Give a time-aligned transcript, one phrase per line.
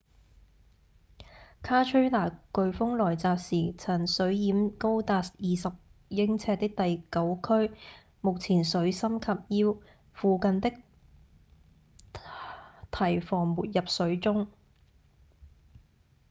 [1.61, 5.71] 卡崔娜颶風來襲時曾水淹高達二十
[6.07, 7.71] 英尺的第九區
[8.19, 9.27] 目前水深及
[9.59, 9.77] 腰
[10.11, 10.71] 附近的
[12.89, 14.47] 堤防沒入水中